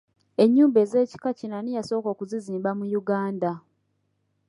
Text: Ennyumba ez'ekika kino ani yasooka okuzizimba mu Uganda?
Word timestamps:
Ennyumba 0.43 0.77
ez'ekika 0.85 1.29
kino 1.39 1.53
ani 1.59 1.71
yasooka 1.77 2.07
okuzizimba 2.13 2.69
mu 2.79 2.85
Uganda? 2.99 3.51